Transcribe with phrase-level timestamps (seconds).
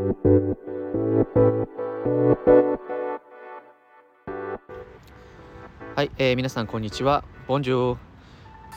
[0.00, 0.06] は
[6.04, 7.22] い、えー、皆さんこんにちは。
[7.46, 7.98] ボンジュー、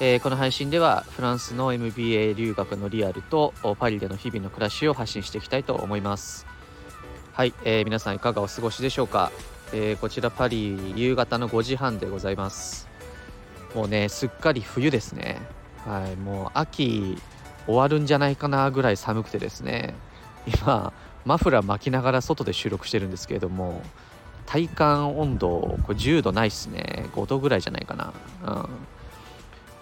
[0.02, 6.46] えー、この配信ではフランスの MBA 留学のリアルとパリでの日々の暮らしを発信していきたいと思います。
[7.32, 9.32] はい、えー、皆さんいかがお過ごしでしょうか、
[9.72, 12.90] えー、こちらパリ夕方の5時半でございます。
[13.74, 15.42] もうね、すっかり冬ですね。
[15.86, 17.18] はい、もう秋
[17.66, 19.96] 終わるんじゃないかなぐらい寒くてですね、
[20.46, 20.92] 今、
[21.26, 23.82] マフラー巻きながら外で収録してるんですけれども、
[24.46, 25.50] 体感温度
[25.84, 27.10] これ10度ないっすね。
[27.14, 28.14] 5度ぐらいじゃないかな、
[28.46, 28.70] うん、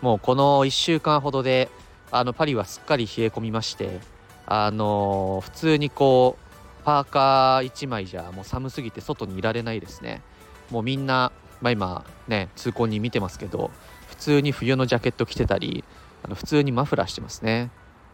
[0.01, 1.69] もうこの1週間ほどで
[2.11, 3.99] あのパリはすっかり冷え込みまして
[4.45, 10.21] あの普通にこうパーカー1枚じゃもう寒すぎて外にいられないですね。
[10.69, 11.31] もうみんな、
[11.61, 13.71] まあ、今ね通行に見てますけど
[14.07, 15.83] 普通に冬のジャケット着てたり
[16.23, 17.71] あの普通にマフラーしてますね。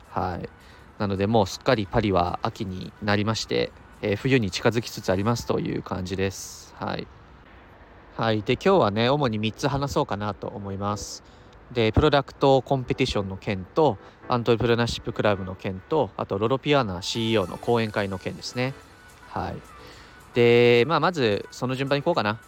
[0.09, 0.49] はい。
[0.97, 6.75] なのでもうすっかりパリは秋になりましてえー、冬に近づきつつありますという感じです。
[6.77, 7.07] はい。
[8.15, 8.43] はい。
[8.43, 11.23] で、今日はね、主に3つ話そうかなと思います。
[11.71, 18.75] で、プロダクトコンペティションの件と、アントレプレナーシップクラブの件と、あと、ロロピアーナ CEO の講演会の件ですね。
[19.29, 19.55] はい。
[20.35, 22.39] で、まあ、まず、その順番にいこうかな。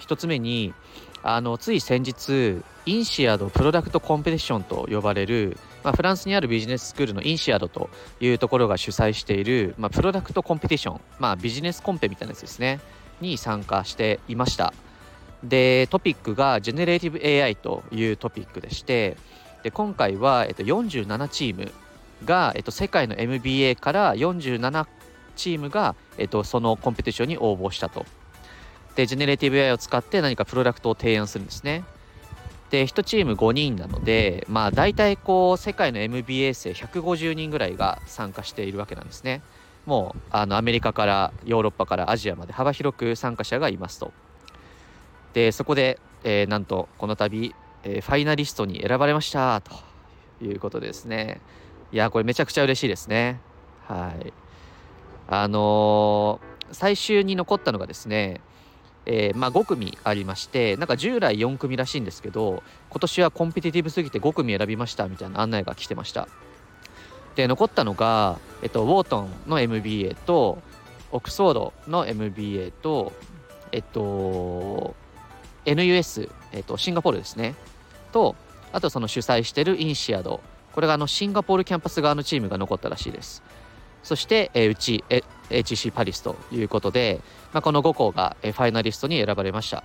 [0.00, 0.74] 1つ目に、
[1.22, 12.80] あの、つい先日、 INSEAD Product Competition と呼ばれる、まあ、フランスにあるビジネススクールの INSEAD というところが主催している、まあ、プロダクトコンペティション、まあ、ビジネスコンペみたいなやつですね
[13.20, 14.72] に参加していました。
[15.42, 19.16] でトピックがジェネレーティブ AI というトピックでして
[19.62, 21.72] で今回は、えっと、47チーム
[22.24, 24.86] が、えっと、世界の MBA から47
[25.36, 28.04] チームが、えっと、そのコンペティションに応募したと。
[28.96, 31.84] でジェネレーティブ AI を使って何かプロダクトを提案するんですね。
[32.70, 39.42] で1チーム5人なのでまあ大体こう世界の MBA 生150人ぐらいが参加しているわけなんですね。
[39.86, 44.12] もうあのアメリカからヨーロッパからアジアまで幅広く参加者がいますと。
[45.32, 51.40] でそこで、えー、なんとこの度、えー、ファイナリストに選ばれましたということですね。
[51.92, 53.40] いやこれめちゃくちゃ嬉しいですね。
[53.88, 54.32] はい。
[55.26, 58.40] あのー、最終に残ったのがですね
[59.06, 66.28] えー、まあ、5組ありましてなんか従来4組らしいんですけど今年はコンペティティブすぎて5組選びましたみたいな案内が来てました。
[67.36, 70.62] で残ったのが、えっと、ウォートンの MBA と
[71.12, 73.12] オックスフォードの MBA と
[73.72, 74.94] えっと
[75.64, 77.54] NUS、えっと、シンガポールですね。
[78.12, 78.34] と
[78.72, 80.40] あとその主催してるインシアド。
[80.72, 83.42] これがあのシンガポールキャンパス側のチームが残ったらしいです。
[84.02, 87.20] そして、えー、うち、え HC パリスということで、
[87.52, 89.82] まあ、この5校がえファイナリストに選ばれました。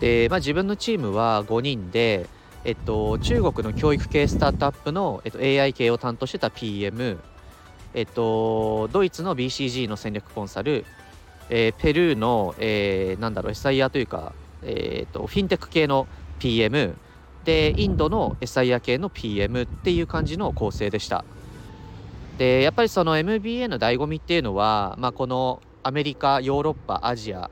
[0.00, 2.28] で、まあ、自分のチームは5人で、
[2.64, 7.18] えっと、中国の教育系スタートアップの、えっと、AI 系を担当してた PM、
[7.94, 10.84] えっと、ドイツの BCG の戦略コンサル、
[11.48, 14.32] えー、ペルーの、えー、なんだろう、SIR というか、
[14.62, 16.06] えー、っと、フィンテック系の
[16.38, 16.94] PM、
[17.44, 21.24] で、インドの SIR 系の PM っていう感じの構成でした。
[22.38, 27.50] でやっぱりその MBA の醍醐味っていうのは、まあ、このアメリカヨーロッパアジア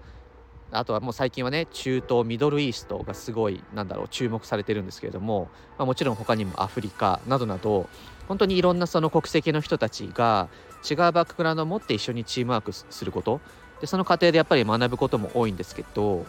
[0.73, 5.49] あとはもう最近はね中東ミドルイーストがすごいなんだろう注目されてるんですけれども、
[5.79, 7.89] まあ、もちろん他にもアフリカなどなど
[8.29, 10.49] 本当にいろんなその国籍の人たちが
[10.89, 13.41] 違うバックグラウンドを持って一緒にチームワークすること
[13.81, 16.27] でその過程でやっぱり学ぶことも多いんですけど、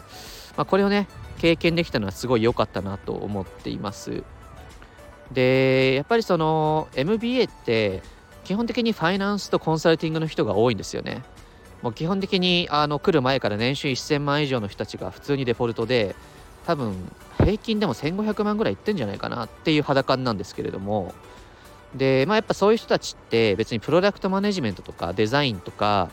[0.56, 1.06] まあ、これをね
[1.38, 4.24] 経験できたのはすごい良かったなと思っています。
[5.30, 8.02] でやっぱりその MBA って
[8.44, 11.22] 基本的にファイナンスとコンサルティングの人が多いんですよね。
[11.82, 16.14] もう基本的にあの来る前から年収1000万以上の人たちが普通にデフォルトで
[16.64, 16.94] 多分
[17.38, 21.12] 平均でも1500万ぐらいいってんじゃないかなっていう肌感なんですけれども
[21.94, 26.10] でまあやっぱそういう人たちって別にプロダクトマネジメントとかデザインとか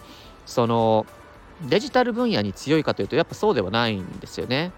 [0.47, 1.05] その
[1.67, 4.71] デジタル分野に強いかというとやっぱそうではないんですよね。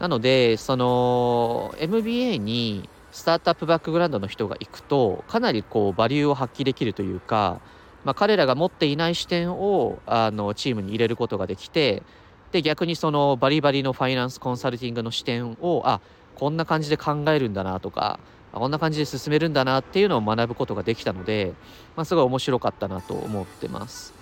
[0.00, 7.60] なのでその MBA にスタートアップバックグラウンドの人が行くとかなりこうバリューを発揮できるというか、
[8.04, 12.02] まあ、彼らが持っていない視点をあのチームに入れることができて
[12.50, 16.00] で逆にそのバリバリのファイナンスコンサルティングの視点をあ
[16.34, 18.18] こんな感じで考えるんだなとか
[18.50, 21.54] こんな感じで進めるんだなっていうのを学ぶことができたので、
[21.94, 24.12] まあ、すごい面白かったなと思ってます。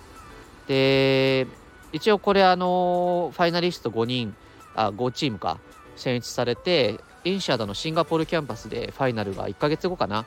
[0.67, 1.47] で
[1.91, 4.35] 一応これあのファイナリスト5人
[4.75, 5.57] あ5チームか
[5.95, 10.25] 選出されてインシャダのシンガポールキャンパスでファイナルが1ヶ月後かな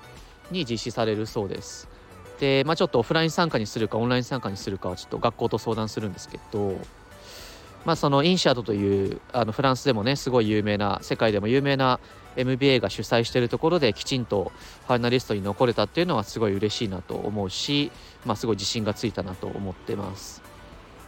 [0.50, 1.88] に実施されるそうです。
[2.40, 6.78] で、まあ、ちょっとオフライン参加にするかオンライン参加にするかはちょっと学校と相談するんですけど、
[7.84, 12.00] まあ、そのインシャドというあのフランスでもねすごい有名な世界でも有名な
[12.36, 14.52] MBA が主催しているところできちんと
[14.86, 17.90] ファイナリストに残れたっていうのはすごい嬉しいなと思うし、
[18.26, 20.42] まあ、すごい自信がついたなと思ってます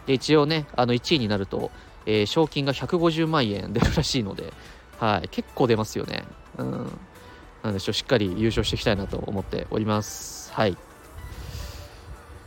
[0.07, 1.69] で一応ねあの1位になると、
[2.07, 4.51] えー、賞金が150万円出るらしいので、
[4.99, 6.25] はい、結構出ますよね。
[6.57, 6.99] うん。
[7.63, 10.51] なんでしょうしっかり優勝していきたいなと思っております。
[10.53, 10.77] はい。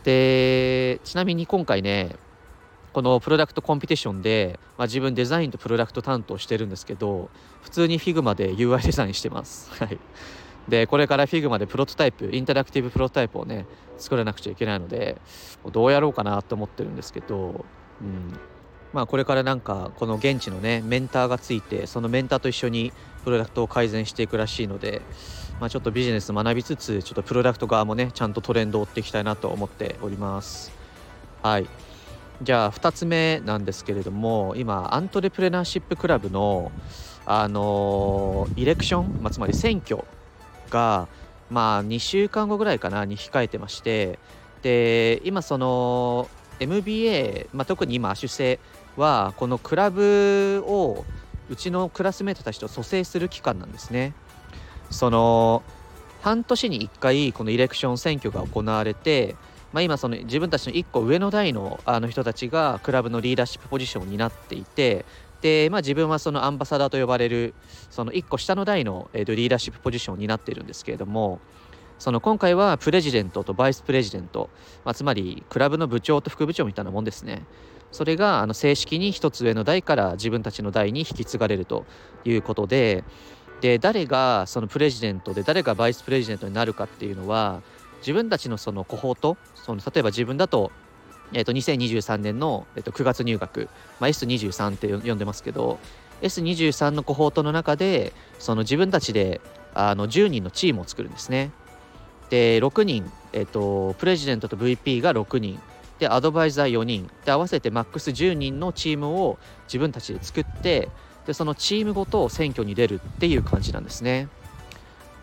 [0.03, 2.15] でちなみに今回ね
[2.91, 7.29] このプロダクトコンピティションで、まあ、自分デザインとプロダクト担当してるんですけど
[7.61, 9.71] 普通に Figma で UI デザインしてます。
[9.81, 9.97] はい、
[10.67, 13.65] でこれから Figma でプロトタイプインタラクティブプロトタイプをね
[13.97, 15.19] 作らなくちゃいけないので
[15.71, 17.65] どうやろうかなと思ってるんですけど、
[18.01, 18.37] うん。
[18.93, 22.93] まあ、これからなんかこの現地のねメンターがついてそのメンターと一緒に
[23.23, 25.01] プロダクトを改善していくらしいので、
[25.59, 30.71] まあ、ちょっとビジネス学びつつちょっとプロダクト側もねちゃんとトレンドを追っていきたいなと思っております。
[31.41, 31.67] はい
[32.41, 36.71] じゃあ2つ目なんですけれども今アントレプレナーシップクラブの
[37.25, 40.03] あのイレクション、まあ、つまり選挙
[40.69, 41.07] が
[41.49, 44.19] まあ2週間後ぐらいかなに控えてまして
[44.61, 46.27] で今その
[46.59, 48.59] MBA、まあ、特に今アシュセ
[48.97, 51.05] はこのクラブを
[51.49, 54.13] うちのクラスメートたちと蘇生する期間なんですね。
[54.89, 55.63] その
[56.21, 59.35] 半年に1回このイレクション選挙が行われて
[59.73, 65.03] まあ、今その自分たちの1個上の代のあの人たちがクラブのリーダーシップポジションになっていて
[65.41, 67.55] で、まあ、自分はそのアンバサダーと呼ばれる
[67.89, 71.39] その1個下の代の、えー、とリーダーシップポジションになっているんですけれども
[71.97, 74.49] その今回はプレジデントとバイスプレジデント、
[74.85, 77.43] まあ、つまりクラブの部長と副部長みたいなもんですね
[77.93, 81.85] それがあの正式に1つ上の代から自分たちの代に引き継がれると
[82.25, 83.03] いうことで
[83.61, 87.61] で誰がそのプレジデントで誰がバイスプレジデントになるかっていうのは
[87.99, 90.71] 自分たちのそのコホートその例えば自分だと,、
[91.33, 93.69] えー、と2023年の、えー、と9月入学、
[93.99, 95.79] まあ、S23 って呼んでますけど
[96.23, 99.39] S23 のコホートの中でその自分たちで
[99.75, 101.51] あの10人のチームを作るんですね。
[102.29, 105.59] で6人、えーと、プレジデントと VP が6人
[105.99, 110.89] でアドバイザー4人で合わせてマックス10人のチームを自分たちで作って
[111.25, 114.27] でそのチームごと選挙に出るっていう感じなんですね。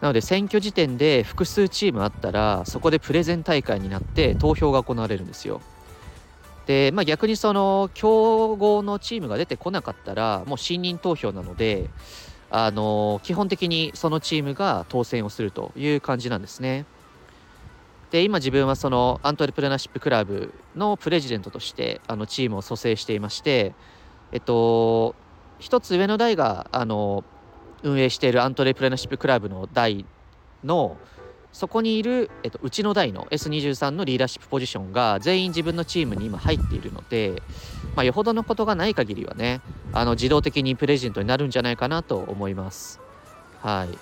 [0.00, 5.60] なので選挙時点で複数チームあったらそこでプレゼン大会になって投票が行われるんですよ。
[6.66, 11.90] で、まあ、逆にその競合のチームが出てこなかったらもう信任投票なので
[12.50, 16.86] あの基本的にそのチームが当選をするという感じなんですね。
[18.10, 23.74] で今自分はそのアントレプレナーシップクラブのプレジデントとしてあのチームを蘇生していまして
[24.32, 25.14] えっと
[25.58, 27.24] 一つ上の代があの
[27.82, 30.04] 運営しているアントレプレナーシップクラブの代
[30.64, 30.96] の
[31.52, 37.42] そこにいる、えっと、うちの代の S23 のリーダーシップポジションが全員自分のチームに今入っているので、
[37.96, 39.60] まあ、よほどのことがない限りはね
[39.92, 43.00] あの自動的にプレジデントになるんじゃないかなと思います。
[43.62, 43.98] はい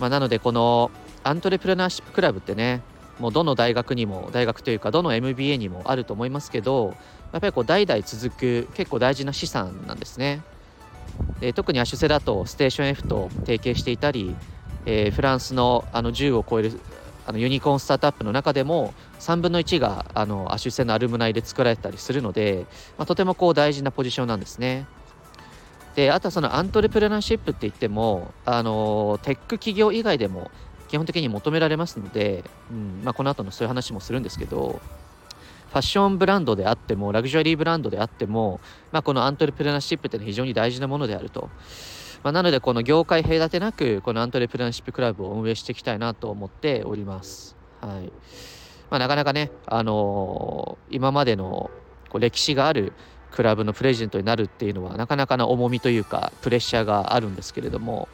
[0.00, 0.90] まあ、なのでこの
[1.22, 2.82] アントレプレナーシップクラブってね
[3.22, 6.96] もうどの大学にも大学というかどの MBA にもあると思いますけど
[7.32, 10.42] やっぱりこう代々続く結構大事な資産なんですね。
[11.38, 14.34] で特にアシュセだとステーション F と提携していたり、
[14.86, 16.80] えー、フランスのあの10を超える
[17.24, 22.66] あのユニコーンスタートアップの中でも3分の1があのアシュセのアルムナイで作られたりするので、
[22.98, 24.86] まあ、とてもこう大事なポジションなんですね。
[25.94, 30.50] であとはそのアントレプレナーシップって言ってもあのテック企業以外でも
[30.92, 34.78] 基本的に求められますので、うんまあ、この後のそういう話もするんですけど
[35.70, 41.48] ファッションブランドであってもラグジュアリーブランドであっても、まあ、このアントレプレナーシップっていうのは非常に大事なものであると。
[42.22, 47.56] まあ、なのでこの業界隔てなくこのアントレプレナーシップクラブを運営していきたいなと思っております。
[47.80, 48.12] はい
[48.90, 51.70] まあ、なかなかね、あのー、今までの
[52.10, 52.92] こう歴史がある
[53.30, 58.08] クラブのプレジデントになるっていうのはなかなかな重みというかプレッシャーがあるんですけれども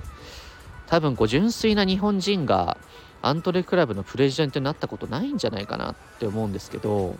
[0.89, 2.77] 多分こう純粋な日本人が
[3.23, 7.17] アントレクラブのプレジデントになったことないんじゃないかなって思うんですけど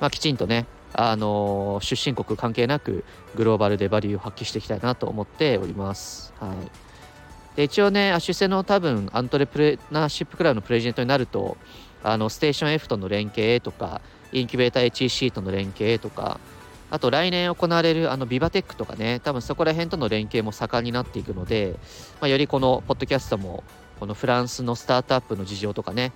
[0.00, 6.32] まあ、きちんとね、あの出身国関係なくグローバルでバリューを発揮していきたいなと思っております。
[6.38, 11.56] はい、で一応ね、アシュセの多分アントレプレナーシップクラブのプレジデントになると、
[12.02, 14.00] あのステーション F との連携とか、
[14.32, 16.38] インキュベーター HEC との連携とか、
[16.90, 21.74] あと来年行われるあのビバテックとかね、多分そこら辺との連携も盛んになっていくので、
[22.20, 23.64] まあ、よりこのポッドキャストも、
[23.98, 26.12] このフランスのスタートアップの事情とかね、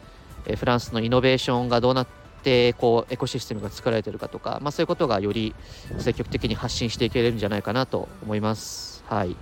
[0.57, 2.07] フランスのイノベーションがどうなっ
[2.43, 5.55] てこうエコシステムが作られているかとか、まあ、そういうことがより
[5.99, 9.05] 積極的に発信していけるんじゃないかなと思います。
[9.07, 9.37] はい、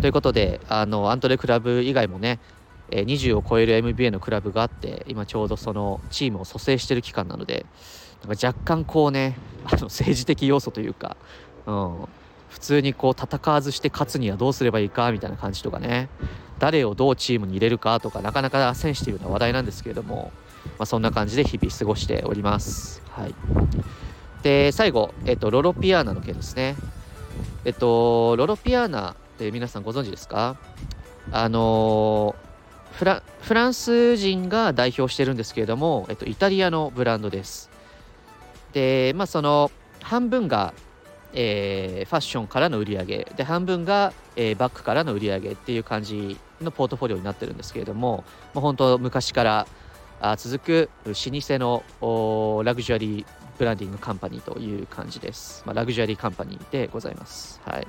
[0.00, 2.40] ということであのアントレクラブ以外もね
[2.90, 7.66] 20を超える MBA のクラブがあって今ちょうどそのチームを蘇生している期間なので
[8.26, 11.16] なんか若干こうねあの 政治的要素というか、
[11.66, 12.08] うん、
[12.48, 16.08] 普通にこう戦わずして勝つにはどうすればいいかみたいな感じとかね
[16.58, 20.32] 誰をどうチームに入れるかとかなかなかセンシティブな話題なんですけれども、
[20.78, 23.02] まあ、そんな感じで日々過ごしております。
[23.10, 23.34] はい、
[24.42, 26.76] で最後、えっと、ロロピアーナの件ですね。
[27.64, 30.56] えっと、ロロピアーナって皆さんご存知ですか？
[31.30, 32.34] あの
[32.92, 37.70] フラフランス人が代表してるんですけれども、えっと、イタリアのブランドです。
[38.72, 39.70] で、まあ、その
[40.02, 40.74] 半分が
[41.34, 43.32] えー、ファッションからの売り上げ。
[43.36, 49.66] で半分が、えー、バッグからの売り上げっていう感じのポートフォリオになってるんですけれども、まあ、本当昔から
[50.20, 53.26] あ続く老舗のラグジュアリー
[53.58, 57.86] ブランディングカンパニーという感じです、まあ、ラグジュアリーカンパニーでございます、はい、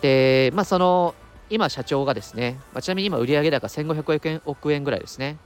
[0.00, 1.14] でまあその
[1.48, 5.36] 今社長がですね、まあ、ちなみに今売上高1500億円億円ぐらいですね。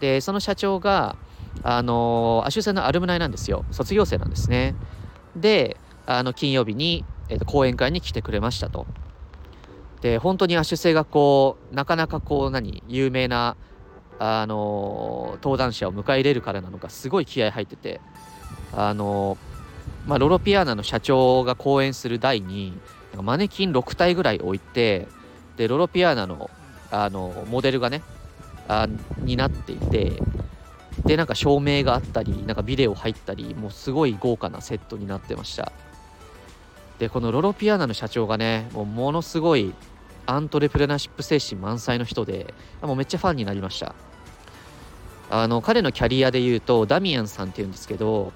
[0.00, 1.16] でその社長が
[1.62, 4.74] あのアシュセのアルムナイなんですよ卒業生なんですね
[5.36, 8.86] であの金曜日に、えー、と講演会に来てくれましたと。
[10.00, 13.56] で本当に亜種生がこうなかなかこう何有名な
[14.20, 18.00] あの登壇者を迎え入れるからなのかすごい気合い入ってて
[18.72, 19.36] あの
[20.06, 22.72] まあ、ロロピアーナの社長が講演する台に
[23.22, 25.06] マネキン6体ぐらい置いて
[25.58, 26.50] でロロピアーナの
[26.90, 28.02] あのモデルがね
[28.68, 28.88] あ
[29.18, 30.22] になっていて
[31.08, 35.72] でなんか照明があったりなんかビデオ入ったりもうすごい豪華なセットになってました。
[36.98, 39.72] でこのロロピアナの社長がねもうものすごい
[40.26, 43.94] アントレプレナーシップ精神満載の人でもうめっちゃファンになりました。
[45.30, 48.32] あの彼のキャリアで言うとダミアンさんっていうんですけど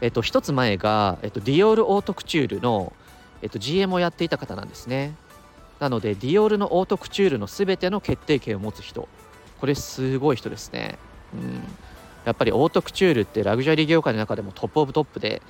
[0.00, 2.94] えっと一つ前が、えっと、ディオール・オートクチュールの、
[3.42, 5.14] えっと、GM をやっていた方なんですね。
[5.80, 9.06] なのでディオールのオートクチュールの全ての決定権を持つ人。
[9.60, 10.98] これすごい人ですね。
[11.34, 11.62] うん。
[12.24, 15.42] やっぱりオートクチュールってラグジュアリー業界の中でも top of top で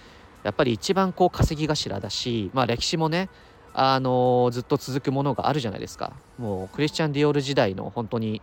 [0.43, 3.29] やっぱり一番こう稼ぎ頭だし、まあ、歴史もね、
[3.73, 6.13] あのー、ずっと続くものがあるじゃないですか。
[6.39, 8.43] もうクリスチャン・ディオール時代の本当に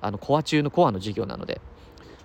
[0.00, 1.60] あのコア中のコアの事業なので。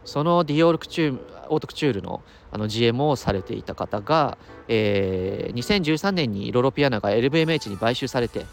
[0.07, 1.19] そのディオールクチュール
[1.49, 4.37] オートクチュールのあの GM をされていた方が、
[4.69, 8.45] えー、2013年にロロピアナが LVMH に買収されて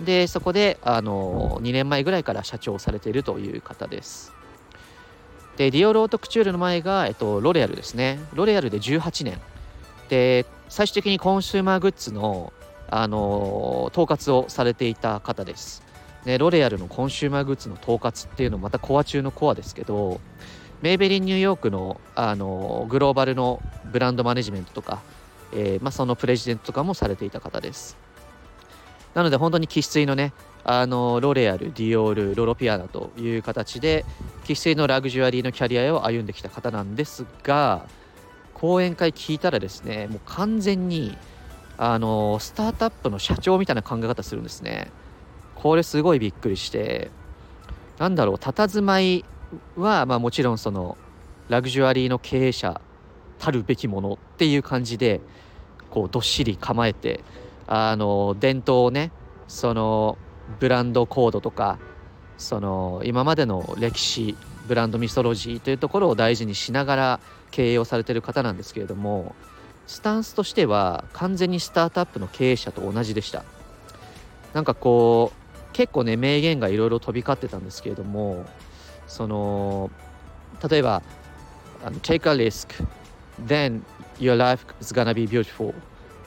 [0.00, 4.32] でそこで、あのー、2年前ぐらいから社長をされているという方です。
[5.56, 9.38] でディオールオートクチュールの前が、えっと、ロレアルですねロレアルで18年
[10.08, 12.52] で最終的に consumer goods の、
[12.88, 15.82] あの統括をされていた方です。
[16.24, 20.20] ね、ロレアルのコンシューマーグッズの統括っていうのもまたコア中のコアですけど
[20.82, 25.00] メイベリンニューヨークの、あのグローバルのブランドマネジメントとか、
[25.52, 27.96] えー、まあ、そのプレジデントとかもされていた方です。
[29.14, 30.32] なので本当に生粋のね
[30.64, 34.04] あのロレアル、ディオール、ロロピアナという形で
[34.44, 37.86] 生粋のラグジュアリーのキャリアを歩んできた方なんですが
[38.54, 41.16] 講演会聞いたらですねもう完全に
[41.78, 44.90] あのスタートアップの社長みたいな考え方するんですね。
[45.56, 47.10] これすごいびっくりして
[47.98, 49.24] なんだろう佇まい
[49.76, 50.96] は、まあ、もちろんその
[51.48, 52.80] ラグジュアリーの経営者
[53.38, 55.20] たるべきものっていう感じで
[55.90, 57.22] こうどっしり構えて
[57.74, 59.10] あの伝統をね
[59.48, 60.18] その
[60.60, 61.78] ブランドコードとか
[62.36, 64.36] その今までの歴史
[64.68, 69.34] ブランドミソロジーというところを大事にしながら経営をされてる方なんですけれども
[69.86, 73.42] スタンスとしては完全にスタートアップの経営者と同じでした。
[74.52, 78.44] なんかこう結構ね名言がいろいろ飛び交ってたんですけれども
[79.06, 79.90] その
[80.68, 81.02] 例えば
[82.02, 82.84] take a risk
[83.46, 83.80] then
[84.18, 85.72] your life is gonna be beautiful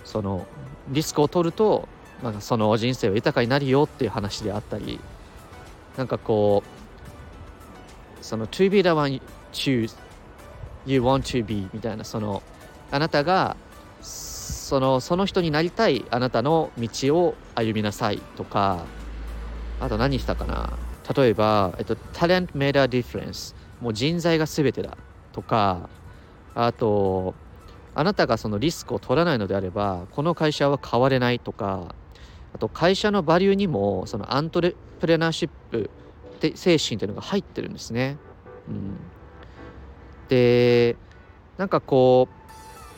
[0.06, 0.48] その
[0.88, 1.90] リスクを取ると、
[2.24, 5.02] まあ、その人生は豊かになるよっていう話であったり
[5.98, 6.64] なんかこ
[8.22, 9.22] うその to be the one
[9.52, 9.94] choose
[10.86, 12.42] you want to be みたいなその
[12.92, 13.58] あなたが
[14.02, 18.86] そのその人になりたいあなたの道を歩みなさいとか
[19.80, 20.78] あと何したかな。
[21.16, 24.98] 例えば、えっと、talent made a difference もう人材が全てだ。
[25.34, 25.90] とか
[26.56, 27.36] あと
[27.96, 31.96] あなたがそのリスクを取らないのであればこの会社は変われないとか
[32.54, 35.90] あと会社のバリューにもそのアントレプレナーシップ
[36.36, 38.18] って精神というのが入ってるんですね。
[38.68, 38.98] うん、
[40.30, 40.96] で
[41.58, 42.28] なんかこ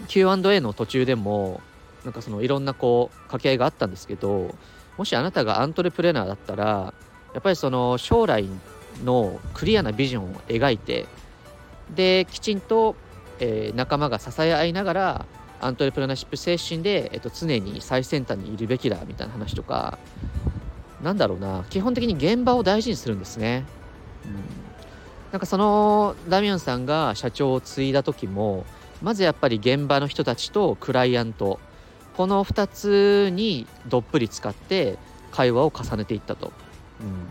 [0.04, 1.62] う Q&A の途中でも
[2.04, 4.56] なんかそのいろんなこう掛け合いがあったんですけど
[4.98, 6.94] もしあなたがアントレプレナーだったら
[7.34, 8.46] やっぱりその将来
[9.04, 11.06] のクリアなビジョンを描いて
[11.96, 12.96] できちんと、
[13.40, 15.26] えー、仲間が支え合いながら
[15.60, 19.98] アントレプレナーシップ精神で、えっと、常に最先端にいるべきだみたいな話とか
[21.02, 21.64] なんだろうな。
[21.70, 23.66] 基本的に現場を大事にするんですね。
[24.26, 24.68] うん。
[25.32, 28.66] なんかそのダミアンさんが社長を継いだ時も
[29.02, 31.60] まずやっぱり現場の人たちとクライアント
[32.16, 34.98] この2つにどっぷり使って
[35.32, 36.52] 会話を重ねていったと、
[37.02, 37.30] うん、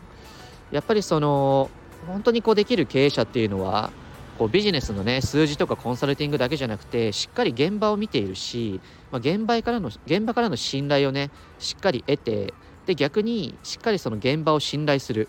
[0.71, 1.71] やっぱりその
[2.07, 3.91] 本当にこうできる経営者っていうのは
[4.39, 12.53] こうビジネスのね数字とかコンサルティングだけじゃなくてしっかり現場を見ているし、まあ、現場からの現場からの信頼をねしっかり得て
[12.87, 15.29] で逆にしっかりその現場を信頼する。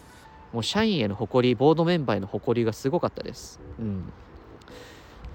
[0.53, 3.59] もう社員への誇りボードメンバーへの誇りがすごかったです。
[3.79, 4.11] うん。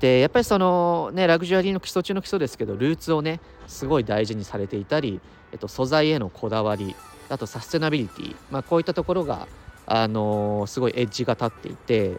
[0.00, 5.20] でやっぱりそのねラグジュアリーの基礎中の基礎ですけどルーツをねすごい大事にされていたり、
[5.52, 6.96] えっと、素材へのこだわり
[7.28, 9.46] あとサステナビリティ、まあ、こういったところが、
[9.86, 12.18] あのー、すごいエッジが立っていて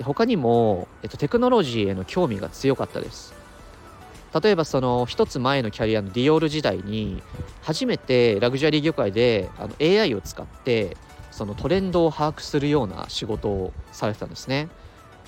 [0.00, 3.34] で他にも、えっと、テクノロジーへの興味が強かったです。
[4.42, 7.22] 例えばその一つ前のキャリアのディオール時代に
[7.60, 10.96] 初めてラグジュアリー業界であの AI を使って
[11.30, 14.70] そのトレンドを把握するような仕事をされてたんですね。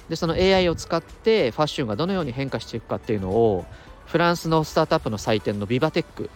[0.08, 3.66] でその AI を使ってファッションがどのように変化していくかっていうのを
[4.06, 6.30] フランスのスタートアップの祭典のビバテック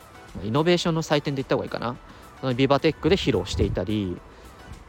[0.44, 1.96] イノベーションの祭典で言った方がいいかな。
[2.42, 4.18] そのビバテックで披露していたり。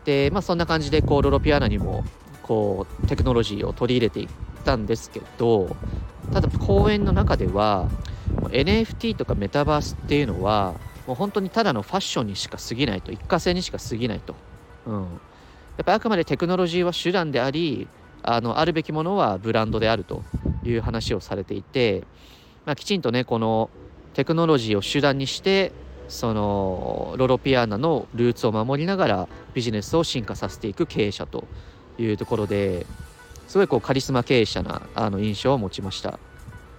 [0.03, 2.03] でまあそんな感じでこうロロピアナにも
[2.47, 4.27] こうテクノロジーを取り入れていっ
[4.63, 5.75] たんですけど
[6.33, 7.89] ただ講演の中では
[8.49, 10.75] NFT とかメタバースっていうのは
[11.05, 14.35] もう本当にただのファッションにしか過ぎないと一過性にしか過ぎないと、
[14.85, 15.07] うん、や
[15.81, 17.87] っぱあくまでテクノロジーは手段であり
[18.23, 20.23] あのあるべきものはブランドであると
[20.63, 22.03] いう話をされていて、
[22.65, 23.69] まあ、きちんとねこの
[24.13, 25.71] テクノロジーを手段にして
[26.09, 31.45] そのロロピアーナのルーツを守りながらビジネスを進化させていく経営者と
[31.97, 32.85] いうところで
[33.47, 36.19] すごいこうカリスマ経営者なあの印象を持ちました。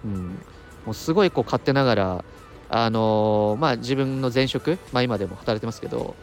[0.05, 0.39] うん、
[0.85, 2.25] もうすごいこう勝手ながら
[2.69, 6.15] あのー、まあ自分の前職、まあ、今でも働いてますけど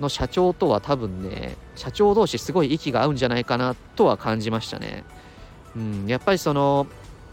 [0.00, 5.04] の社長とは多分ね社長同士すごい息が合うんじゃないかなとは感じましたね。
[5.74, 6.86] うん、やっぱりその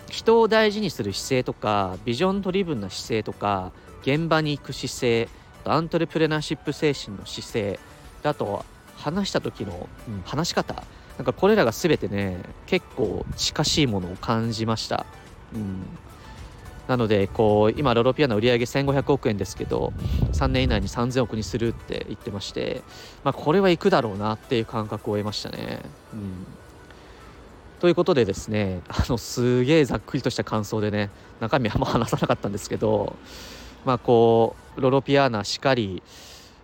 [0.10, 5.30] 人を大事にする姿勢とかビジョンドリブンな姿勢とか現場に行く姿勢
[5.66, 7.80] アントレプレナーシップ精神の姿勢
[8.24, 8.66] あと
[8.98, 10.84] 話した時の、うん、話し方
[11.18, 15.06] なんかこれらが全てね結構近しいものを感じました。
[15.54, 15.86] うん
[16.88, 19.94] なのでこう今ロロピアの売り上げ1500億円ですけど
[20.34, 22.82] 3年以内に3000億にするって言ってまして、
[23.24, 25.80] まあ、これはいくだろうなっていう感覚を得ましたね。
[26.14, 26.46] うん
[27.80, 31.10] ということでですねあのすげえざっくりとした感想でね
[31.42, 33.18] 中身はあんま話さなかったんですけど
[33.84, 36.02] まあこうロロピアーナしかり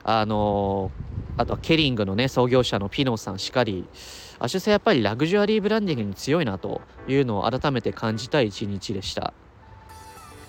[0.06, 0.92] あの
[1.36, 3.86] あとはケリングのね創業者のピノさんしかり
[4.40, 9.22] アシュセやっぱりラグジュアリーブランディングに強いなというのを改めて感じた一日でした。
[9.22, 9.34] や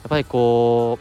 [0.07, 0.99] っぱりこ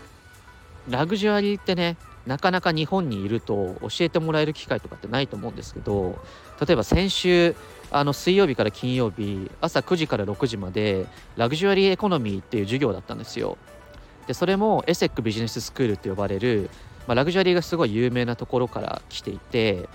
[0.88, 6.19] うラグジュアリーってねなかなか日本にいると教えてもらえる機会とかってないと思うんですけど
[6.65, 7.56] 例えば先週
[7.91, 13.58] あの水曜日から金曜日朝9時から6時までラグジュアリーエコノミーっていう授業だったんですよ
[14.28, 16.69] でそれもエセックビジネススクールって呼ばれる、
[17.08, 19.89] まあ、ラグジュアリーがすごい有名なところから来ていて、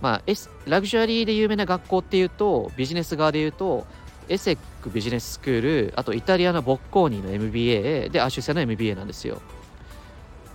[0.00, 0.22] まあ、
[0.66, 3.86] ラグジュアリーで有名な学校っていうとビジネス側で言うと
[4.28, 9.40] エセックビジネススクールあとイタリアのボッコーニの MBA でアシュセの MBA なんですよ。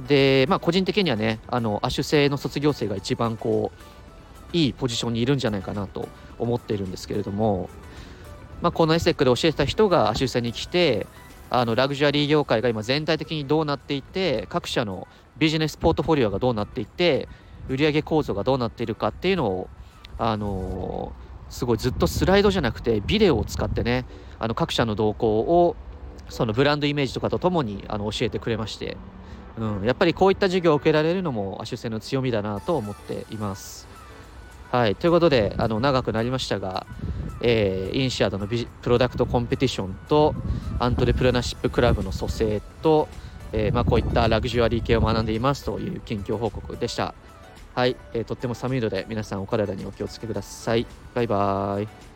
[0.07, 3.71] でまあ個人的にはねあのアシュセの卒業生が一番こ
[4.53, 6.07] ういいポジションにいるんじゃないかなと
[6.39, 7.69] 思っているんですけれども、
[8.61, 11.07] まあ、このエセックで教えてた人がアシュセに来て
[11.49, 17.27] あのラグジュアリー業界が今全体的にどうなっていて各社のビジネスポートフォリオがどうなっていて
[17.71, 19.69] 売上構造がどうなっているかっていうのを
[20.17, 24.05] あのーすごいずっとスライドじゃなくてビデオを使ってね
[24.39, 25.75] あの各社の動向を
[26.29, 28.95] そのブランドイメージとかとともにあの教えてくれまして、
[29.57, 33.87] うん、やっぱりこういった授業を受けられるのもアシュセの強みだなと思っています。
[34.71, 36.87] はい、ということであの長くなりましたが、
[37.41, 40.33] えー、インシアードのビプロダクトコンペティションと
[40.79, 43.09] アントレプレナーシップクラブの蘇生と、
[43.51, 47.13] えー、まあ、こういったラグジュアリー系を学んでいますという近況報告でした。
[47.73, 50.85] はい、えー、とっても寒いので皆さんお体にお気をつけください。
[51.13, 52.10] バイバーイ。